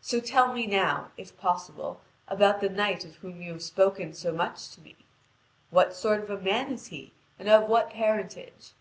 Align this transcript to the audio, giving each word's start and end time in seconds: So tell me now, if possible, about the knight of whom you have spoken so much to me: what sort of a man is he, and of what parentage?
So 0.00 0.18
tell 0.18 0.52
me 0.52 0.66
now, 0.66 1.12
if 1.16 1.38
possible, 1.38 2.00
about 2.26 2.60
the 2.60 2.68
knight 2.68 3.04
of 3.04 3.14
whom 3.18 3.40
you 3.40 3.52
have 3.52 3.62
spoken 3.62 4.14
so 4.14 4.32
much 4.32 4.68
to 4.70 4.80
me: 4.80 4.96
what 5.70 5.94
sort 5.94 6.18
of 6.18 6.28
a 6.28 6.40
man 6.40 6.72
is 6.72 6.86
he, 6.88 7.12
and 7.38 7.48
of 7.48 7.68
what 7.68 7.90
parentage? 7.90 8.72